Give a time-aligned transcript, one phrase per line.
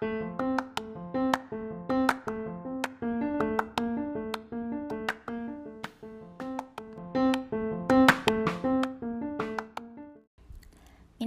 [0.00, 0.08] 皆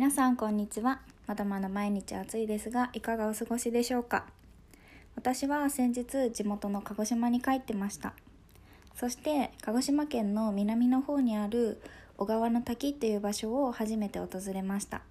[0.09, 1.01] さんこんにちは。
[1.27, 4.25] まだまだ毎日暑いですがいかがお過ごしでしょうか。
[5.15, 8.13] 私は先日地元の鹿児島に帰ってました。
[8.95, 11.79] そして鹿児島県の南の方にある
[12.17, 15.03] 小川の滝という場所を初めて訪れました。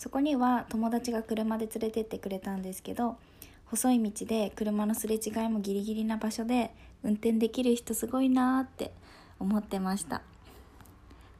[0.00, 3.18] そこには友達が車で連れてってくれたんですけど
[3.66, 6.70] 細い道で車のすれ違いもギリギリな場所で
[7.04, 8.92] 運転できる人すごいなーって
[9.38, 10.22] 思ってました。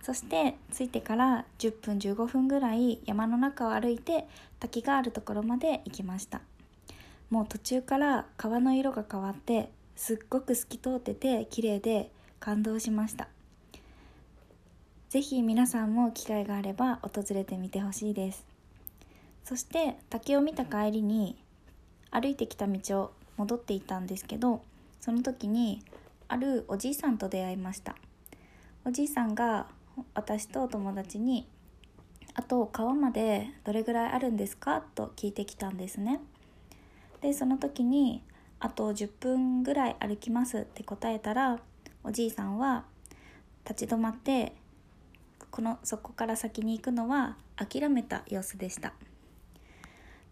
[0.02, 4.26] そして着いてから10分15分ぐらい山の中を歩いて
[4.58, 6.42] 滝があるところまで行きました。
[7.30, 13.28] もう途中から川の色が変わってすっごく透き通ってて綺麗で感動しました。
[15.08, 18.49] 是非皆さんも機会があれば訪れてみてほしいです。
[19.44, 21.36] そして滝を見た帰りに
[22.10, 24.62] 歩いてきた道を戻っていたんですけど
[25.00, 25.82] その時に
[26.28, 27.96] あるおじいさんと出会いました。
[28.84, 29.66] おじいさんが
[30.14, 31.46] 私と友達に
[32.34, 36.20] 「あと川までどれぐらいあるんですか?」と聞いてきたんですね。
[37.20, 38.22] でその時に
[38.60, 41.60] 「あと10分ぐらい歩きます」って答えたら
[42.04, 42.84] おじいさんは
[43.68, 44.54] 立ち止まって
[45.50, 48.94] このそこから先に行くのは諦めた様子でした。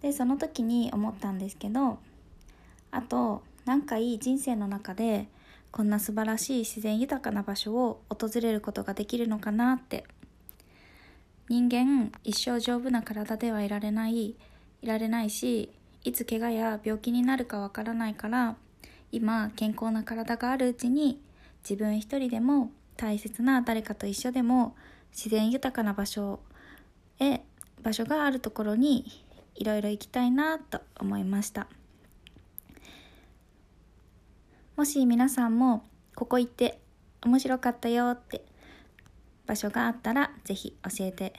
[0.02, 1.98] でその時に思ったんですけど
[2.90, 5.28] あと何回人生の中で
[5.70, 10.04] こんな素晴らしい自然豊かな場所を訪れることができるのかなって。
[11.48, 14.36] 人間一生丈夫な体ではいられない
[14.82, 15.70] いられないし
[16.04, 18.56] いつ怪我や病気になるかわからないから
[19.12, 21.22] 今健康な体があるうちに
[21.62, 24.76] 自分一人でも大切な誰かと一緒でも
[25.10, 26.40] 自然豊かな場所
[27.18, 27.40] へ
[27.82, 29.24] 場所があるところに
[29.58, 31.66] いろいろ行きたいなと思いました。
[34.76, 36.78] もし皆さんもここ行って
[37.22, 38.44] 面白かったよって
[39.46, 41.32] 場所があったら是非教えて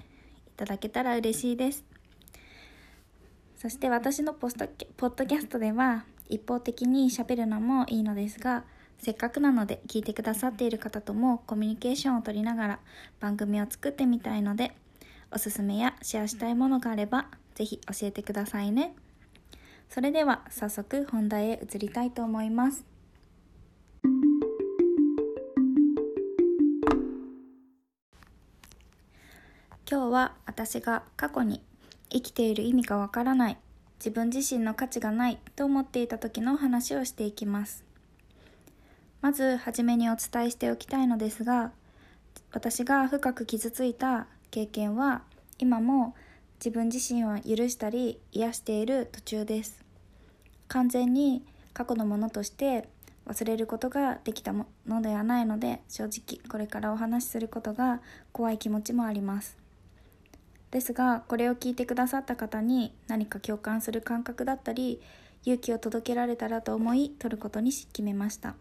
[0.47, 1.85] いただけたら嬉しいです。
[3.56, 8.63] そして私のポストポッドキャストでは一方的に喋るのもいいのですが
[9.00, 12.79] せっかくなので聞いてくださっている方ともコミュニケーションを取りながら
[13.19, 14.74] 番組を作ってみたいので
[15.31, 17.28] おすすめやシェアしたいものがあれば
[17.59, 18.96] ぜひ教えてくださいね。
[19.90, 22.86] それでは早速本題へ移りたいと思います。
[29.92, 31.62] 今日は私が過去に
[32.09, 33.58] 生きている意味がわからない
[33.97, 37.84] 自分自身の価値がないと思っていた時の話をしていきます。
[39.20, 41.74] まず初めにお伝えしておきたいのですが
[42.53, 45.24] 私が深く傷ついた経験は
[45.58, 46.16] 今も
[46.59, 49.84] 自分自身を許したり癒している途中です。
[50.68, 51.44] 完全に
[51.74, 52.90] 過去のものとして
[53.25, 58.02] 忘れることができたものではないので正直これからお話しすることが
[58.34, 59.58] 怖い気持ちもあります。
[60.72, 65.02] ですがこれを聞いてくださった方に何か共感する感覚だったり
[65.44, 68.56] 勇気を届けられたらと思い取ることに決めました。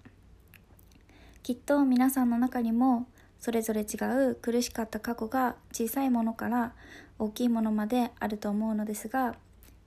[1.43, 3.09] きっと皆さんの中にも
[3.41, 3.97] それぞれ違
[4.31, 6.73] う苦しかった過去が小さいものから
[7.19, 9.37] 大きいものまであると思うのですが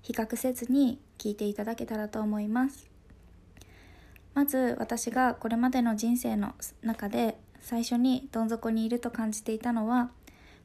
[0.01, 2.89] 比較せずに聞いていただけたらと思います。
[4.33, 10.09] まず私がこれまでの人生の中で最初にどん底にいると感じていたのは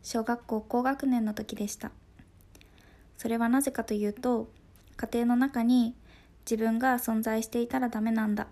[0.03, 1.91] 小学校高学年の時でした。
[3.19, 4.49] それはなぜかというと
[4.97, 5.95] 家庭の中に
[6.49, 8.47] 自分が存在していたらダメなんだ。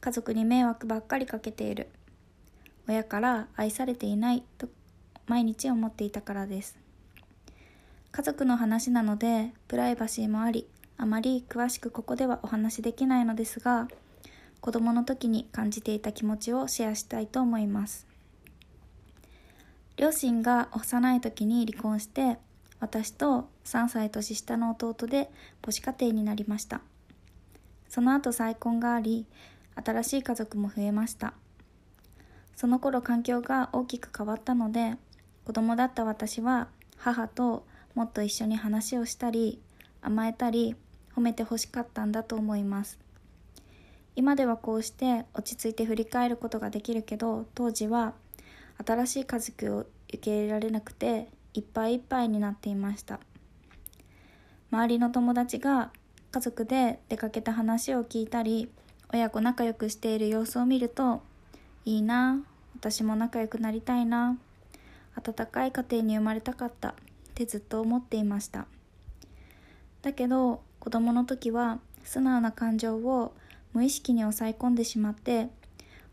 [0.00, 1.88] 家族に迷惑ばっかりかけている。
[2.88, 4.68] 親から愛されていないと
[5.26, 6.78] 毎日思っていたからです。
[8.12, 10.66] 家族の話なのでプライバシーもあり
[10.96, 13.88] あまり詳しくここではお話しできないのですが
[14.60, 18.06] 子供の時に感じていた気持ちをシェアしたいと思います。
[19.96, 22.38] 両親が幼い時に離婚して
[22.80, 25.30] 私と3歳年下の弟で
[25.62, 26.80] 母子家庭になりました。
[27.88, 29.26] その後再婚があり
[29.74, 31.34] 新しい家族も増えました。
[32.56, 34.96] その頃環境が大きく変わったので
[35.44, 39.60] 子供だった私は母ともっと一緒に話をしたり
[40.00, 40.74] 甘えたり
[41.14, 42.98] 褒めてほしかったんだと思います。
[44.16, 48.14] 今ではこうして落ち着いて振り返ることができるけど当時は
[48.84, 53.20] 新しい家族を受け入れられなくていっぱいいっぱいになっていました。
[54.70, 55.90] 周りの友達が
[56.32, 58.70] 家族で出かけた話を聞いたり
[59.12, 61.22] 親子仲良くしている様子を見ると
[61.86, 62.44] いいな。
[62.74, 64.36] 私も仲良くなりたいな。
[65.14, 66.90] 温かい家庭に生まれたかった。
[66.90, 66.94] っ
[67.34, 68.66] てずっと思っていました。
[70.02, 73.34] だけど子供の時は素直な感情を
[73.72, 75.48] 無意識に抑え込んでしまって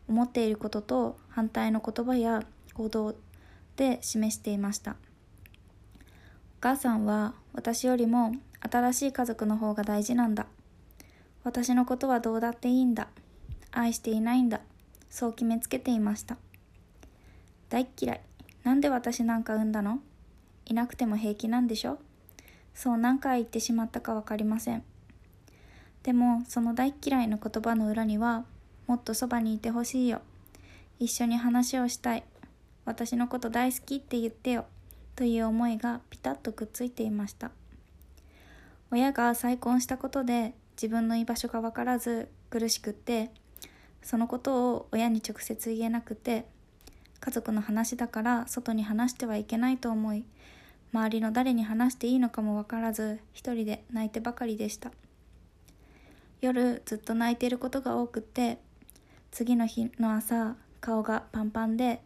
[0.06, 2.44] 思っていることと反対の言葉や
[2.74, 3.14] 行動
[3.76, 4.92] で示していました。
[4.92, 4.94] お
[6.60, 10.46] 母さんは私よりも新しい家族の方が大事なんだ。
[11.42, 13.08] 私のことはどうだっていいんだ。
[13.70, 14.60] 愛していないんだ。
[15.14, 16.36] そう決めつけていました。
[17.68, 18.20] 大っ嫌い。
[18.64, 20.00] なんで私なんか産んだの？
[20.66, 21.98] いなくても平気なんでしょ？
[22.74, 24.82] そう何回言ってしまったか分かりません。
[26.02, 28.44] でもその大っ嫌いの言葉の裏には
[28.88, 30.20] もっとそばにいてほしいよ。
[30.98, 32.24] 一緒に話をしたい。
[32.84, 34.64] 私のこと大好きって言ってよ。
[35.14, 37.52] という思いがピタッとくっついていました。
[38.90, 43.30] 親が再婚したことで自分の居場所が分からず苦しくって
[44.04, 46.44] そのことを親に直接言えなくて
[47.20, 50.24] 家族の話だから外に話してはいけないと思い
[50.92, 54.92] 周りの誰に話していいのかも分からず一人で泣いてばかりでした。
[56.40, 58.58] 夜ずっと泣いていることが多くて
[59.30, 62.02] 次の日の朝顔がパンパンで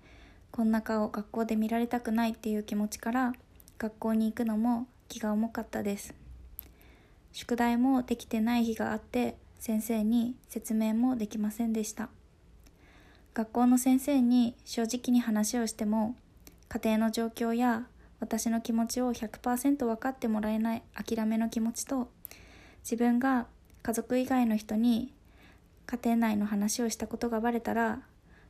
[0.53, 3.33] こんな顔学校で見られたくないっていう気持ちから
[3.77, 6.15] 学校に行くのも気が重かったです。
[7.33, 12.09] 宿題もできてない日があって先生に説明もできませんでした。
[13.35, 16.17] 学校の先生に正直に話をしても
[16.69, 17.87] 家庭の状況や
[18.21, 22.11] 私の気持ちを100%分かってもらえない諦めの気持ちと
[22.83, 23.47] 自分が
[23.83, 25.13] 家族以外の人に
[25.87, 28.01] 家庭内の話をしたことがバレたら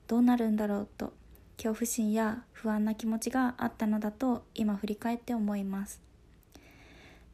[0.07, 1.13] どうなるんだろうと
[1.57, 6.01] 恐怖心や不安な気持ちがあったのだと今振り返って思います。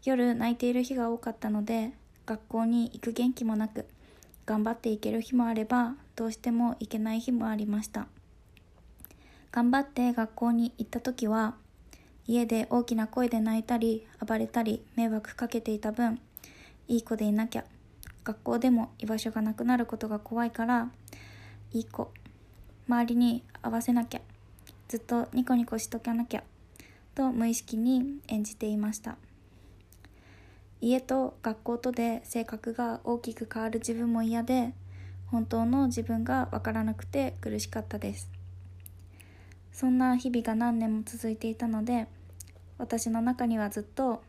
[0.03, 1.93] 夜泣いている日が多かったので
[2.26, 3.87] 学校に行く元気もなく
[4.47, 8.06] 頑張って行ける日もあればどうしても行けない日もありました。
[9.53, 11.55] 頑張って学校に行った時は
[12.26, 16.19] 家で大きな声で泣いたり暴れたり迷惑かけていた分
[16.88, 17.65] いい子でいなきゃ
[18.25, 20.88] 学校でも居場所がなくなることが怖いから
[21.73, 22.11] いい子
[22.88, 24.20] 周りに合わせなきゃ
[24.88, 26.43] ずっとニコニコしとかなきゃ
[27.15, 29.17] と無意識に演じていました。
[30.87, 34.75] 家と学校とで性格が大きく変わる自分も嫌で
[35.29, 38.29] 本当の自分が分からなくて苦しかったです。
[39.73, 42.07] そんな日々が何年も続いていたので
[42.77, 44.23] 私の中にはずっと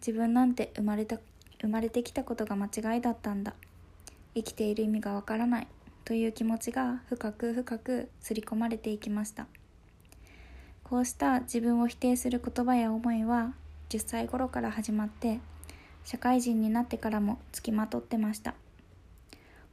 [0.00, 1.16] 自分なんて生まれた
[1.58, 3.54] 生まれてきたことが間違いだったんだ。
[4.34, 5.68] 生きている意味がわからない。
[6.04, 9.46] という気持ちが深く深く刷り込まれていきました。
[10.84, 13.54] こうした自分を否定する言葉や思いは
[13.88, 15.40] 10歳頃から始まって
[16.04, 18.54] 社会人になってからもつきまとってました。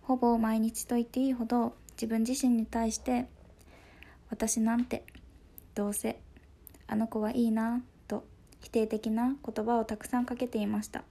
[0.02, 3.28] ほぼ毎日と言っていいほど自分自身に対して
[4.30, 5.04] 私なんて
[5.76, 6.20] どうせ
[6.88, 8.26] あの子はいいなと
[8.62, 11.04] 否定的な言葉をたくさんかけていました。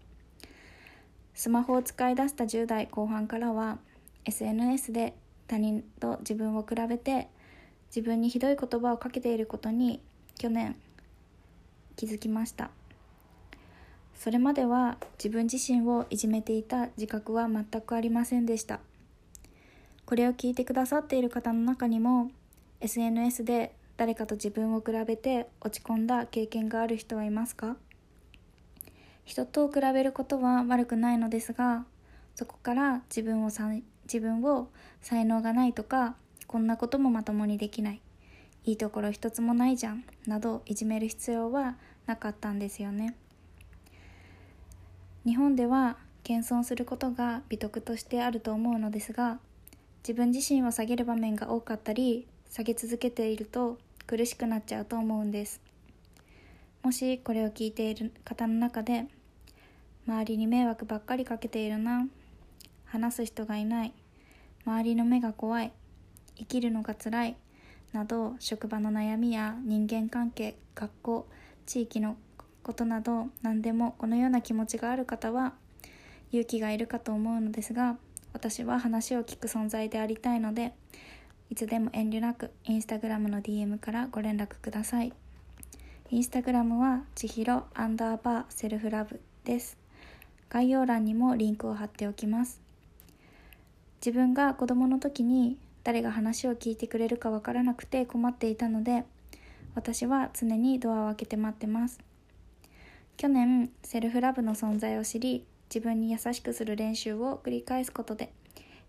[1.35, 3.79] スマホを使い出した10代後半からは
[4.27, 5.15] SNS で
[5.49, 7.29] 他人と自分を比べて
[7.95, 10.01] 自分にひどい言葉をかけていることに
[10.39, 10.77] 去年
[11.97, 12.71] 気づきました。
[14.23, 18.79] それまでは自分自身をいじめていた自覚は全くありませんでした。
[20.05, 22.31] これを聞いてくださっている方の中にも
[22.79, 27.77] SNS で誰かと自分を比べて落ち込んだ経験がある人はいますか？
[29.25, 31.85] 人と比べることは悪くないのですが
[32.37, 33.73] そこから自分をさ
[34.05, 34.69] 自分を
[35.01, 36.15] 才能がないとか
[36.47, 38.01] こんなこともまともにできない
[38.67, 41.75] いいところ一つもないじゃんなどいじめる必要は
[42.07, 43.17] なかったんですよね。
[45.25, 49.39] 日本では謙遜することが美徳としてあると思うのですが
[50.03, 55.61] 自分自身を下げる場面が多かったり下げ続けていると苦しくなっちゃうと思うんです。
[56.83, 59.07] もしこれを聞いている方の中で
[60.09, 62.09] 周りに迷惑ばっかりかけているな
[62.85, 63.93] 話す人がいない
[64.67, 65.73] 周りの目が怖い
[66.37, 67.37] 生きるのが辛い
[67.93, 71.29] など職場の悩みや人間関係学校
[71.67, 72.17] 地域の
[72.63, 75.53] ことなど何でもこのような気持ちがある方は
[76.31, 77.97] 勇気がいるかと思うのですが
[78.33, 80.73] 私は話を聞く存在でありたいので
[81.53, 85.13] いつでも遠慮なくインスタグラムの DM からご連絡ください。
[86.11, 89.77] インスタグラムはちひろアンダーバーセルフラブです。
[90.49, 92.63] 概要欄にもリンクを貼っておきます。
[94.01, 99.05] 自分が子供の時に誰が話を聞いてくれるかわからなくて困っていたので
[99.75, 102.12] 私は常にドアを開けて待ってます。
[103.17, 108.33] 去年セルフラブの存在を知り自分に優しくする練習を繰り返すことで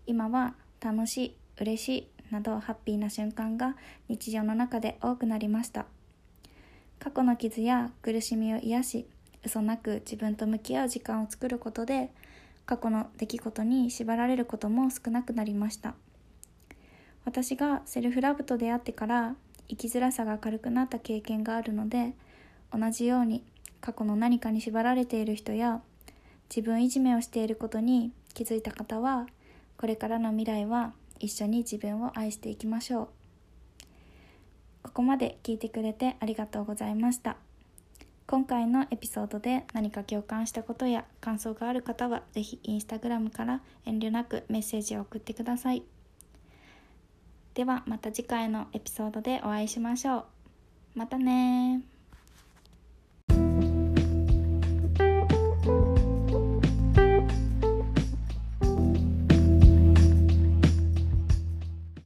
[0.06, 3.76] 今は楽しい嬉しいなどハッピーな瞬間が
[4.08, 5.86] 日常の中で多くなりました。
[6.98, 9.06] 過去の傷や苦しみを癒し
[9.44, 12.10] 嘘なく自分と向き合う時間を作ることで
[12.66, 15.94] 過去の出来事に縛られることも少なくなりました。
[17.24, 19.34] 私がセルフラブと出会ってから
[19.68, 22.12] 生きづらさが軽くなった経験があるので
[22.72, 23.42] 同じように
[23.84, 25.82] 過去の何かに縛られている人や
[26.48, 29.26] 自分いじめをしていることに気づいた方は
[29.76, 33.08] これからの未来は一緒に自分を愛していきましょう。
[34.84, 37.36] ここまで聞いてくれてありがとうございました。
[38.26, 45.82] 今回のエピソードで何か共感したことや感想がある方は是非インスタグラムから遠慮なくメッセージを送ってください。
[47.52, 50.24] ではまた次回のエピソードでお会いしましょう。
[50.94, 51.82] またね